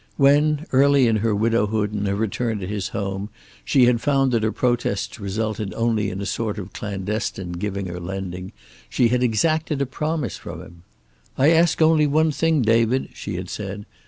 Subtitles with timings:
[0.17, 3.29] When, early in her widowhood and her return to his home,
[3.63, 7.99] she had found that her protests resulted only in a sort of clandestine giving or
[7.99, 8.51] lending,
[8.89, 10.81] she had exacted a promise from him.
[11.37, 13.85] "I ask only one thing, David," she had said.